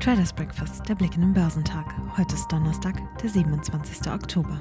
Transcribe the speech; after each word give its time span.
Traders 0.00 0.32
Breakfast, 0.32 0.88
der 0.88 0.94
Blick 0.94 1.14
in 1.14 1.20
den 1.20 1.34
Börsentag. 1.34 1.84
Heute 2.16 2.34
ist 2.34 2.50
Donnerstag, 2.50 2.94
der 3.20 3.28
27. 3.28 4.10
Oktober. 4.10 4.58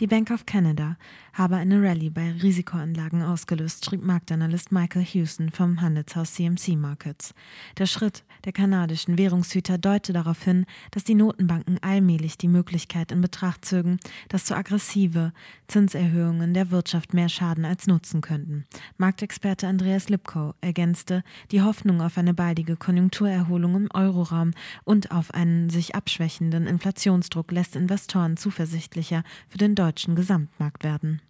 Die 0.00 0.08
Bank 0.08 0.32
of 0.32 0.44
Canada 0.44 0.96
habe 1.34 1.54
eine 1.54 1.80
Rallye 1.80 2.10
bei 2.10 2.32
Risikoanlagen 2.32 3.22
ausgelöst, 3.22 3.84
schrieb 3.84 4.04
Marktanalyst 4.04 4.72
Michael 4.72 5.04
Houston 5.04 5.50
vom 5.50 5.80
Handelshaus 5.80 6.34
CMC 6.34 6.76
Markets. 6.76 7.32
Der 7.78 7.86
Schritt 7.86 8.24
der 8.44 8.52
kanadischen 8.52 9.18
Währungshüter 9.18 9.78
deute 9.78 10.12
darauf 10.12 10.42
hin, 10.42 10.66
dass 10.90 11.04
die 11.04 11.14
Notenbanken 11.14 11.78
allmählich 11.80 12.36
die 12.38 12.48
Möglichkeit 12.48 13.12
in 13.12 13.20
Betracht 13.20 13.64
zögen, 13.64 13.98
dass 14.28 14.44
zu 14.44 14.56
aggressive 14.56 15.32
Zinserhöhungen 15.68 16.54
der 16.54 16.72
Wirtschaft 16.72 17.14
mehr 17.14 17.28
schaden 17.28 17.64
als 17.64 17.86
nutzen 17.86 18.20
könnten. 18.20 18.64
Marktexperte 18.96 19.68
Andreas 19.68 20.08
Lipkow 20.08 20.54
ergänzte, 20.60 21.22
die 21.52 21.62
Hoffnung 21.62 22.00
auf 22.00 22.18
eine 22.18 22.34
baldige 22.34 22.76
Konjunkturerholung 22.76 23.76
im 23.76 23.88
Euroraum 23.94 24.52
und 24.82 25.12
auf 25.12 25.32
einen 25.32 25.70
sich 25.70 25.94
abschwächenden 25.94 26.66
Inflationsdruck 26.66 27.52
lässt 27.52 27.76
Investoren 27.76 28.36
zuversichtlicher 28.36 29.22
für 29.48 29.58
den 29.58 29.76
deutschen 29.84 30.14
Gesamtmarkt 30.14 30.82
werden. 30.82 31.20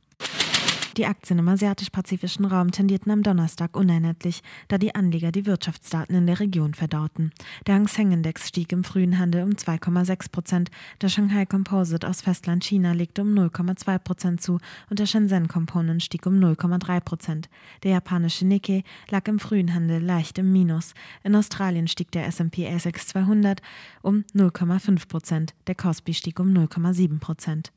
Die 0.96 1.06
Aktien 1.06 1.40
im 1.40 1.48
asiatisch-pazifischen 1.48 2.44
Raum 2.44 2.70
tendierten 2.70 3.10
am 3.10 3.24
Donnerstag 3.24 3.76
uneinheitlich, 3.76 4.44
da 4.68 4.78
die 4.78 4.94
Anleger 4.94 5.32
die 5.32 5.44
Wirtschaftsdaten 5.44 6.14
in 6.14 6.28
der 6.28 6.38
Region 6.38 6.72
verdauten. 6.72 7.32
Der 7.66 7.74
Hang 7.74 7.88
Seng 7.88 8.12
Index 8.12 8.46
stieg 8.46 8.70
im 8.70 8.84
frühen 8.84 9.18
Handel 9.18 9.42
um 9.42 9.50
2,6 9.50 10.30
Prozent, 10.30 10.70
der 11.00 11.08
Shanghai 11.08 11.46
Composite 11.46 12.08
aus 12.08 12.20
Festland 12.20 12.62
China 12.62 12.92
legte 12.92 13.22
um 13.22 13.34
0,2 13.34 13.98
Prozent 13.98 14.40
zu 14.40 14.60
und 14.88 15.00
der 15.00 15.06
Shenzhen 15.06 15.48
Component 15.48 16.00
stieg 16.00 16.26
um 16.26 16.34
0,3 16.34 17.00
Prozent. 17.00 17.48
Der 17.82 17.90
japanische 17.90 18.46
Nikkei 18.46 18.84
lag 19.10 19.26
im 19.26 19.40
frühen 19.40 19.74
Handel 19.74 20.00
leicht 20.00 20.38
im 20.38 20.52
Minus. 20.52 20.94
In 21.24 21.34
Australien 21.34 21.88
stieg 21.88 22.12
der 22.12 22.26
S&P 22.26 22.68
ASX 22.68 23.08
200 23.08 23.60
um 24.02 24.24
0,5 24.32 25.08
Prozent, 25.08 25.54
der 25.66 25.74
Kospi 25.74 26.14
stieg 26.14 26.38
um 26.38 26.52
0,7 26.52 27.18
Prozent. 27.18 27.72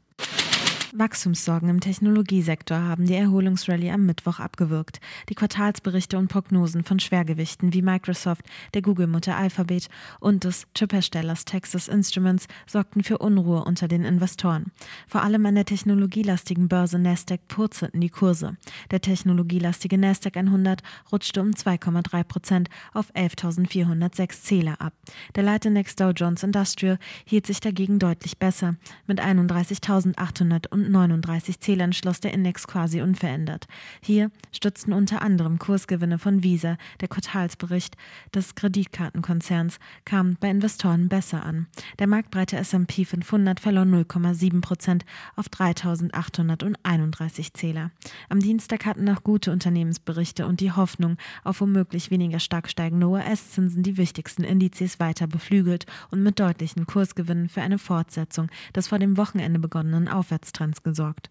Wachstumssorgen 0.96 1.70
im 1.70 1.80
Technologiesektor 1.80 2.78
haben 2.78 3.06
die 3.06 3.16
Erholungsrallye 3.16 3.92
am 3.92 4.06
Mittwoch 4.06 4.40
abgewirkt. 4.40 5.00
Die 5.30 5.36
Quartalsberichte 5.36 6.18
und 6.18 6.28
Prognosen 6.28 6.84
von 6.84 7.00
Schwergewichten 7.00 7.74
wie 7.74 7.82
Microsoft, 7.82 8.46
der 8.74 8.82
Google-Mutter 8.82 9.36
Alphabet 9.36 9.90
und 10.20 10.44
des 10.44 10.68
Chipherstellers 10.74 11.46
Texas 11.46 11.88
Instruments 11.88 12.48
sorgten 12.66 13.04
für 13.04 13.18
Unruhe 13.18 13.64
unter 13.64 13.88
den 13.88 14.06
Investoren. 14.06 14.72
Vor 15.08 15.24
allem 15.24 15.46
an 15.46 15.56
der 15.56 15.66
technologielastigen 15.66 16.68
Börse 16.68 17.00
Nasdaq 17.00 17.48
purzelten 17.48 18.00
die 18.00 18.10
Kurse. 18.10 18.56
Der 18.92 19.02
technologielastige 19.02 19.98
Nasdaq 19.98 20.38
100 20.38 20.82
rutschte 21.12 21.42
um 21.42 21.52
2,3 21.52 22.24
Prozent 22.24 22.70
auf 22.94 23.14
11.406 23.14 24.42
Zähler 24.44 24.80
ab. 24.80 24.94
Der 25.36 25.44
Leitindex 25.44 25.96
Dow 25.96 26.12
Jones 26.12 26.44
Industrial 26.44 26.98
hielt 27.26 27.48
sich 27.48 27.60
dagegen 27.60 28.00
deutlich 28.00 28.38
besser 28.38 28.76
mit 29.08 29.22
31.800 29.22 30.77
und 30.86 30.92
39 30.92 31.60
Zählern 31.60 31.94
schloss 31.94 32.20
der 32.20 32.34
Index 32.34 32.68
quasi 32.68 33.02
unverändert. 33.02 33.68
Hier 34.02 34.32
stützten 34.52 34.94
unter 34.94 35.22
anderem 35.22 35.60
Kursgewinne 35.60 36.20
von 36.20 36.44
Visa. 36.44 36.78
Der 37.00 37.08
Quartalsbericht 37.08 37.96
des 38.34 38.56
Kreditkartenkonzerns 38.56 39.80
kam 40.06 40.38
bei 40.40 40.50
Investoren 40.50 41.10
besser 41.10 41.44
an. 41.44 41.68
Der 42.00 42.08
marktbreite 42.08 42.58
S&P 42.58 43.06
500 43.06 43.60
verlor 43.60 43.84
0,7 43.84 44.62
Prozent 44.62 45.06
auf 45.36 45.48
3.831 45.48 47.54
Zähler. 47.54 47.92
Am 48.30 48.40
Dienstag 48.40 48.86
hatten 48.86 49.04
noch 49.04 49.24
gute 49.24 49.52
Unternehmensberichte 49.52 50.46
und 50.46 50.60
die 50.60 50.72
Hoffnung 50.72 51.18
auf 51.44 51.62
womöglich 51.62 52.12
weniger 52.12 52.40
stark 52.40 52.70
steigende 52.70 53.08
US-Zinsen 53.08 53.84
die 53.84 53.98
wichtigsten 53.98 54.44
Indizes 54.44 55.00
weiter 55.00 55.28
beflügelt 55.28 55.86
und 56.12 56.24
mit 56.24 56.40
deutlichen 56.40 56.86
Kursgewinnen 56.86 57.50
für 57.50 57.62
eine 57.62 57.80
Fortsetzung 57.80 58.50
des 58.76 58.88
vor 58.88 59.00
dem 59.00 59.18
Wochenende 59.18 59.60
begonnenen 59.60 60.08
Aufwärtstrends 60.08 60.67
Trends 60.68 60.84
gesorgt. 60.84 61.30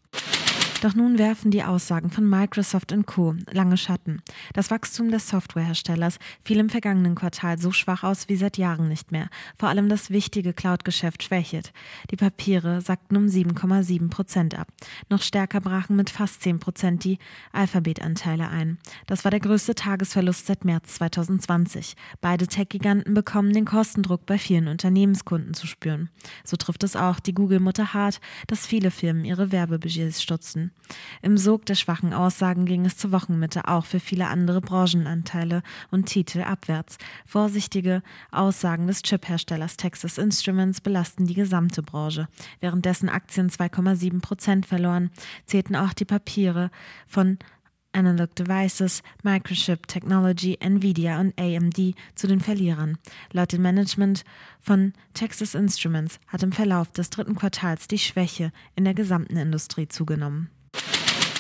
Doch 0.83 0.95
nun 0.95 1.19
werfen 1.19 1.51
die 1.51 1.65
Aussagen 1.65 2.11
von 2.11 2.29
Microsoft 2.29 2.95
Co. 3.07 3.35
lange 3.51 3.79
Schatten. 3.79 4.21
Das 4.53 4.71
Wachstum 4.71 5.11
des 5.11 5.29
Softwareherstellers 5.29 6.19
fiel 6.45 6.59
im 6.59 6.69
vergangenen 6.69 7.15
Quartal 7.15 7.59
so 7.59 7.73
schwach 7.73 8.03
aus 8.05 8.29
wie 8.29 8.37
seit 8.37 8.59
Jahren 8.59 8.89
nicht 8.89 9.11
mehr. 9.11 9.29
Vor 9.59 9.71
allem 9.71 9.89
das 9.89 10.11
wichtige 10.11 10.53
Cloud-Geschäft 10.53 11.23
schwächelt. 11.23 11.73
Die 12.11 12.17
Papiere 12.17 12.83
sackten 12.83 13.17
um 13.17 13.27
7,7 13.27 14.11
Prozent 14.11 14.57
ab. 14.57 14.69
Noch 15.09 15.23
stärker 15.23 15.63
brachen 15.63 15.97
mit 15.97 16.11
fast 16.11 16.43
10 16.43 16.61
Prozent 16.61 17.05
die 17.05 17.19
Alphabet-Anteile 17.53 18.49
ein. 18.49 18.79
Das 19.07 19.25
war 19.25 19.31
der 19.31 19.41
größte 19.41 19.75
Tagesverlust 19.75 20.47
seit 20.47 20.67
März 20.67 20.97
2020. 20.97 21.97
Beide 22.21 22.47
Tech-Giganten 22.47 23.15
bekommen 23.15 23.55
den 23.55 23.65
Kostendruck 23.65 24.27
bei 24.27 24.37
vielen 24.37 24.69
Unternehmenskunden 24.69 25.55
zu 25.55 25.67
spüren. 25.67 26.11
So 26.45 26.59
trifft 26.59 26.85
es 26.85 26.97
auch 26.97 27.19
die 27.19 27.35
Google-Mutter 27.35 27.95
hart, 27.95 28.21
dass 28.47 28.67
viele 28.67 28.91
Firmen 28.91 29.25
ihre 29.25 29.53
Werbebudgets 29.53 30.23
stutzen. 30.23 30.66
Im 31.23 31.39
Sog 31.39 31.67
der 31.67 31.75
schwachen 31.75 32.13
Aussagen 32.13 32.65
ging 32.65 32.85
es 32.87 32.97
zur 32.97 33.13
Wochenmitte 33.13 33.69
auch 33.69 33.85
für 33.85 34.01
viele 34.01 34.29
andere 34.29 34.61
Branchenanteile 34.61 35.63
und 35.91 36.07
Titel 36.07 36.43
abwärts. 36.43 36.99
Vorsichtige 37.27 38.03
Aussagen 38.31 38.87
des 38.87 39.03
Chipherstellers 39.03 39.77
Texas 39.77 40.19
Instruments 40.19 40.81
belasten 40.81 41.27
die 41.27 41.35
gesamte 41.35 41.83
Branche. 41.83 42.29
Währenddessen 42.61 43.09
Aktien 43.09 43.51
2,7 43.51 44.21
Prozent 44.21 44.67
verloren, 44.67 45.11
zählten 45.47 45.77
auch 45.77 45.93
die 45.93 46.05
Papiere 46.05 46.71
von 47.07 47.39
Analog 47.97 48.35
Devices, 48.35 49.03
Microchip 49.23 49.89
Technology, 49.89 50.59
Nvidia 50.61 51.19
und 51.19 51.33
AMD 51.41 51.95
zu 52.15 52.27
den 52.27 52.41
Verlierern. 52.41 52.99
Laut 53.33 53.53
dem 53.53 53.63
Management 53.63 54.25
von 54.61 54.93
Texas 55.15 55.55
Instruments 55.55 56.21
hat 56.27 56.43
im 56.43 56.53
Verlauf 56.53 56.91
des 56.93 57.11
dritten 57.11 57.35
Quartals 57.35 57.89
die 57.89 57.99
Schwäche 57.99 58.53
in 58.75 58.85
der 58.85 58.95
gesamten 58.95 59.37
Industrie 59.37 59.89
zugenommen. 59.89 60.51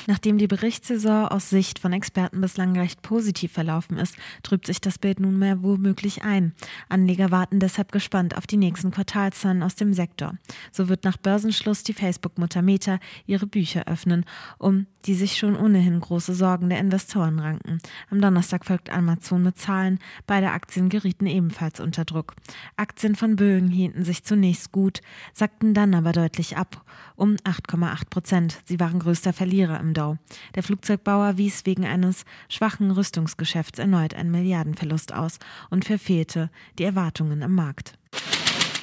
Nachdem 0.06 0.38
die 0.38 0.46
Berichtssaison 0.46 1.28
aus 1.28 1.50
Sicht 1.50 1.78
von 1.78 1.92
Experten 1.92 2.40
bislang 2.40 2.76
recht 2.78 3.02
positiv 3.02 3.52
verlaufen 3.52 3.98
ist, 3.98 4.16
trübt 4.42 4.66
sich 4.66 4.80
das 4.80 4.98
Bild 4.98 5.20
nunmehr 5.20 5.62
womöglich 5.62 6.22
ein. 6.22 6.54
Anleger 6.88 7.30
warten 7.30 7.58
deshalb 7.58 7.92
gespannt 7.92 8.36
auf 8.36 8.46
die 8.46 8.56
nächsten 8.56 8.90
Quartalszahlen 8.90 9.62
aus 9.62 9.74
dem 9.74 9.92
Sektor. 9.92 10.34
So 10.70 10.88
wird 10.88 11.04
nach 11.04 11.16
Börsenschluss 11.16 11.82
die 11.82 11.92
Facebook-Mutter 11.92 12.62
Meta 12.62 12.98
ihre 13.26 13.46
Bücher 13.46 13.86
öffnen, 13.86 14.24
um 14.58 14.86
die 15.06 15.14
sich 15.14 15.36
schon 15.36 15.56
ohnehin 15.56 16.00
große 16.00 16.34
Sorgen 16.34 16.68
der 16.68 16.78
Investoren 16.78 17.38
ranken. 17.38 17.78
Am 18.10 18.20
Donnerstag 18.20 18.64
folgt 18.64 18.90
Amazon 18.90 19.42
mit 19.42 19.58
Zahlen. 19.58 19.98
Beide 20.26 20.50
Aktien 20.50 20.88
gerieten 20.88 21.26
ebenfalls 21.26 21.80
unter 21.80 22.04
Druck. 22.04 22.34
Aktien 22.76 23.14
von 23.14 23.36
Bögen 23.36 23.68
hielten 23.68 24.04
sich 24.04 24.24
zunächst 24.24 24.72
gut, 24.72 25.00
sackten 25.32 25.74
dann 25.74 25.94
aber 25.94 26.12
deutlich 26.12 26.56
ab, 26.56 26.84
um 27.16 27.36
8,8 27.44 28.10
Prozent. 28.10 28.58
Sie 28.64 28.78
waren 28.78 28.98
größter 28.98 29.32
Verlierer 29.32 29.80
im 29.80 29.94
Dow. 29.94 30.16
Der 30.54 30.62
Flugzeugbauer 30.62 31.36
wies 31.36 31.66
wegen 31.66 31.84
eines 31.84 32.24
schwachen 32.48 32.90
Rüstungsgeschäfts 32.90 33.78
erneut 33.78 34.14
einen 34.14 34.30
Milliardenverlust 34.30 35.12
aus 35.12 35.38
und 35.70 35.84
verfehlte 35.84 36.50
die 36.78 36.84
Erwartungen 36.84 37.42
im 37.42 37.54
Markt. 37.54 37.94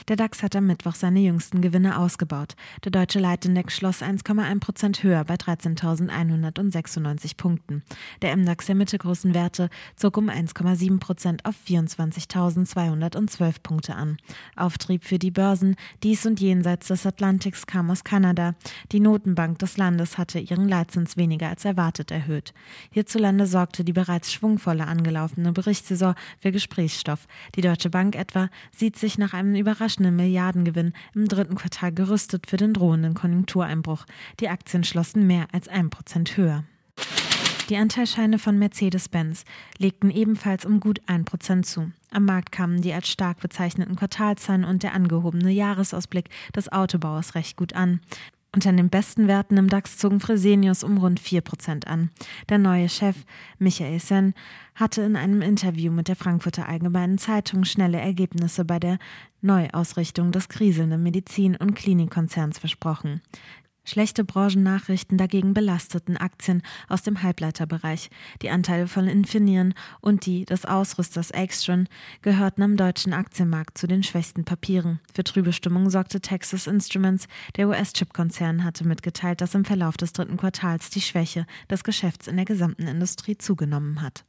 Der 0.10 0.18
DAX 0.18 0.44
hat 0.44 0.56
am 0.56 0.68
Mittwoch 0.68 0.96
seine 0.96 1.22
jüngsten 1.22 1.62
Gewinne 1.62 1.98
ausgebaut. 1.98 2.56
Der 2.84 2.92
deutsche 2.92 3.20
Leitindex 3.20 3.76
schloss 3.76 4.02
1,1 4.02 4.60
Prozent 4.60 5.02
höher 5.02 5.24
bei 5.24 5.36
13.196 5.36 7.38
Punkten. 7.38 7.84
Der 8.22 8.36
MDAX 8.36 8.66
der 8.66 8.76
mittelgroßen 8.76 9.34
Werte 9.34 9.70
zog 9.96 10.18
um 10.18 10.30
1,7 10.30 11.00
Prozent 11.00 11.46
auf 11.46 11.56
24.212 11.68 13.56
Punkte 13.64 13.96
an. 13.96 14.18
Auftrieb 14.58 15.06
für 15.06 15.20
die 15.20 15.32
Börsen 15.32 15.78
dies 16.04 16.26
und 16.26 16.42
jenseits 16.42 16.88
des 16.88 17.06
Atlantiks 17.06 17.66
kam 17.66 17.90
aus 17.90 18.04
Kanada. 18.04 18.56
Die 18.92 19.00
Notenbank 19.00 19.60
des 19.60 19.78
Landes 19.78 20.18
hatte 20.18 20.40
ihren 20.40 20.68
Leitzins 20.68 21.16
weniger 21.16 21.48
als 21.48 21.64
erwartet 21.64 22.12
erhöht. 22.12 22.54
Hierzulande 22.92 23.48
sorgte 23.48 23.86
die 23.86 23.94
bereits 23.94 24.34
schwungvolle 24.34 24.86
angelaufene 24.86 25.54
Berichtssaison 25.54 26.16
für 26.40 26.52
Gesprächsstoff. 26.52 27.28
Die 27.56 27.62
Deutsche 27.62 27.90
Bank 27.90 28.18
etwa 28.18 28.50
sieht 28.76 28.98
sich 28.98 29.18
nach 29.18 29.34
einem 29.34 29.56
überraschenden 29.56 29.93
überraschenden 29.94 30.16
Milliardengewinn 30.16 30.94
im 31.14 31.28
dritten 31.28 31.56
Quartal 31.56 31.92
gerüstet 31.92 32.48
für 32.48 32.58
den 32.58 32.74
drohenden 32.74 33.14
Konjunktureinbruch. 33.14 34.06
Die 34.40 34.50
Aktien 34.50 34.84
schlossen 34.84 35.28
mehr 35.28 35.48
als 35.52 35.68
ein 35.68 35.90
Prozent 35.90 36.38
höher. 36.38 36.64
Die 37.70 37.78
Anteilscheine 37.78 38.40
von 38.40 38.60
Mercedes-Benz 38.60 39.46
legten 39.78 40.10
ebenfalls 40.10 40.66
um 40.66 40.80
gut 40.80 41.00
ein 41.06 41.24
Prozent 41.24 41.66
zu. 41.66 41.92
Am 42.12 42.26
Markt 42.26 42.52
kamen 42.52 42.82
die 42.82 42.94
als 42.94 43.08
stark 43.08 43.40
bezeichneten 43.40 43.96
Quartalzahlen 43.96 44.66
und 44.66 44.84
der 44.84 44.94
angehobene 44.94 45.52
Jahresausblick 45.52 46.30
des 46.56 46.72
Autobauers 46.72 47.36
recht 47.36 47.56
gut 47.56 47.74
an. 47.74 48.02
Unter 48.56 48.72
den 48.72 48.90
besten 48.90 49.28
Werten 49.28 49.58
im 49.58 49.68
DAX 49.68 49.98
zogen 49.98 50.20
Fresenius 50.20 50.84
um 50.84 51.00
rund 51.00 51.20
4% 51.20 51.88
an. 51.88 52.12
Der 52.50 52.60
neue 52.60 52.88
Chef, 52.88 53.16
Michael 53.58 54.00
Sen, 54.00 54.36
hatte 54.76 55.02
in 55.02 55.16
einem 55.16 55.42
Interview 55.42 55.92
mit 55.92 56.08
der 56.08 56.16
Frankfurter 56.16 56.70
Allgemeinen 56.70 57.18
Zeitung 57.18 57.66
schnelle 57.66 58.00
Ergebnisse 58.00 58.64
bei 58.64 58.78
der 58.78 59.00
Neuausrichtung 59.42 60.32
des 60.32 60.50
kriselnden 60.50 61.02
Medizin- 61.02 61.58
und 61.58 61.74
Klinikkonzerns 61.74 62.60
versprochen. 62.60 63.22
Schlechte 63.86 64.24
Branchennachrichten 64.24 65.18
dagegen 65.18 65.54
belasteten 65.54 66.16
Aktien 66.16 66.62
aus 66.88 67.02
dem 67.02 67.22
Halbleiterbereich. 67.22 68.10
Die 68.42 68.50
Anteile 68.50 68.88
von 68.88 69.08
Infineon 69.08 69.74
und 70.00 70.26
die 70.26 70.46
des 70.46 70.66
Ausrüsters 70.66 71.32
Extron 71.32 71.90
gehörten 72.22 72.62
am 72.62 72.78
deutschen 72.78 73.12
Aktienmarkt 73.12 73.78
zu 73.78 73.86
den 73.86 74.02
schwächsten 74.02 74.46
Papieren. 74.46 75.00
Für 75.14 75.26
trübe 75.26 75.52
Stimmung 75.52 75.90
sorgte 75.90 76.22
Texas 76.22 76.66
Instruments. 76.66 77.28
Der 77.58 77.68
US-Chip-Konzern 77.68 78.64
hatte 78.64 78.88
mitgeteilt, 78.88 79.42
dass 79.42 79.54
im 79.54 79.66
Verlauf 79.66 79.98
des 79.98 80.14
dritten 80.14 80.38
Quartals 80.38 80.90
die 80.90 81.02
Schwäche 81.02 81.46
des 81.70 81.84
Geschäfts 81.84 82.28
in 82.28 82.38
der 82.38 82.46
gesamten 82.46 82.88
Industrie 82.88 83.38
zugenommen 83.38 84.02
hat. 84.02 84.24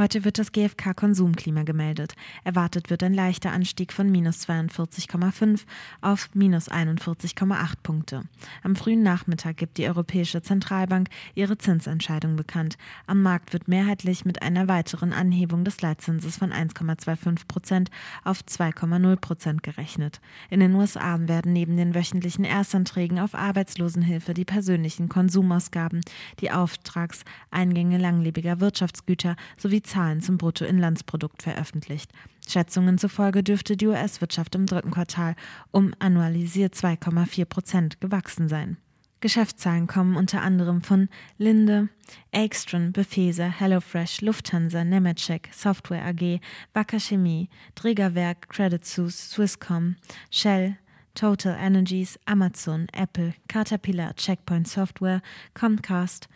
Heute 0.00 0.24
wird 0.24 0.38
das 0.38 0.52
GfK-Konsumklima 0.52 1.64
gemeldet. 1.64 2.14
Erwartet 2.42 2.88
wird 2.88 3.02
ein 3.02 3.12
leichter 3.12 3.52
Anstieg 3.52 3.92
von 3.92 4.10
minus 4.10 4.48
42,5 4.48 5.66
auf 6.00 6.30
minus 6.32 6.70
41,8 6.70 7.74
Punkte. 7.82 8.22
Am 8.62 8.76
frühen 8.76 9.02
Nachmittag 9.02 9.58
gibt 9.58 9.76
die 9.76 9.86
Europäische 9.86 10.40
Zentralbank 10.40 11.08
ihre 11.34 11.58
Zinsentscheidung 11.58 12.36
bekannt. 12.36 12.78
Am 13.06 13.20
Markt 13.20 13.52
wird 13.52 13.68
mehrheitlich 13.68 14.24
mit 14.24 14.40
einer 14.40 14.68
weiteren 14.68 15.12
Anhebung 15.12 15.64
des 15.64 15.82
Leitzinses 15.82 16.38
von 16.38 16.50
1,25 16.50 17.46
Prozent 17.46 17.90
auf 18.24 18.40
2,0 18.40 19.16
Prozent 19.16 19.62
gerechnet. 19.62 20.22
In 20.48 20.60
den 20.60 20.74
USA 20.76 21.18
werden 21.20 21.52
neben 21.52 21.76
den 21.76 21.94
wöchentlichen 21.94 22.46
Erstanträgen 22.46 23.18
auf 23.18 23.34
Arbeitslosenhilfe 23.34 24.32
die 24.32 24.46
persönlichen 24.46 25.10
Konsumausgaben, 25.10 26.00
die 26.40 26.52
Auftragseingänge 26.52 27.98
langlebiger 27.98 28.60
Wirtschaftsgüter 28.60 29.36
sowie 29.58 29.82
Zahlen 29.90 30.20
zum 30.20 30.38
Bruttoinlandsprodukt 30.38 31.42
veröffentlicht. 31.42 32.12
Schätzungen 32.48 32.96
zufolge 32.96 33.42
dürfte 33.42 33.76
die 33.76 33.88
US-Wirtschaft 33.88 34.54
im 34.54 34.66
dritten 34.66 34.92
Quartal 34.92 35.34
um 35.72 35.92
annualisiert 35.98 36.74
2,4 36.74 37.44
Prozent 37.44 38.00
gewachsen 38.00 38.48
sein. 38.48 38.76
Geschäftszahlen 39.20 39.86
kommen 39.86 40.16
unter 40.16 40.40
anderem 40.42 40.80
von 40.80 41.08
Linde, 41.36 41.88
Ekstron, 42.30 42.92
Befese, 42.92 43.50
HelloFresh, 43.60 44.22
Lufthansa, 44.22 44.84
Nemetschek, 44.84 45.50
Software 45.52 46.06
AG, 46.06 46.40
Wacker 46.72 47.00
Chemie, 47.00 47.50
Trägerwerk, 47.74 48.48
Credit 48.48 48.84
Suisse, 48.84 49.28
Swisscom, 49.28 49.96
Shell, 50.30 50.76
Total 51.14 51.54
Energies, 51.54 52.18
Amazon, 52.26 52.86
Apple, 52.94 53.34
Caterpillar, 53.48 54.14
Checkpoint 54.14 54.68
Software, 54.68 55.20
Comcast, 55.54 56.28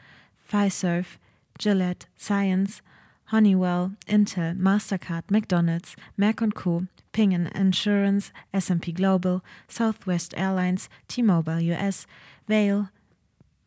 Fiserv, 0.46 1.18
Gillette, 1.58 2.06
Science, 2.18 2.82
Honeywell, 3.30 3.92
Intel, 4.06 4.54
Mastercard, 4.54 5.30
McDonald's, 5.30 5.96
Merck 6.16 6.40
Co., 6.54 6.86
Ping 7.12 7.32
Insurance, 7.32 8.32
S&P 8.52 8.92
Global, 8.92 9.42
Southwest 9.68 10.34
Airlines, 10.34 10.88
T-Mobile 11.08 11.60
US, 11.72 12.06
Vale, 12.48 12.88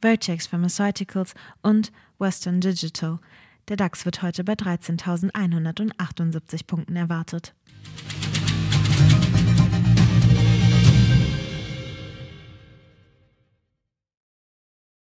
Vertex 0.02 0.48
Pharmaceuticals 0.48 1.36
und 1.64 1.92
Western 2.20 2.60
Digital. 2.60 3.20
Der 3.68 3.78
DAX 3.78 4.06
wird 4.06 4.22
heute 4.22 4.44
bei 4.44 4.54
13.178 4.54 6.68
Punkten 6.68 6.96
erwartet. 6.96 7.56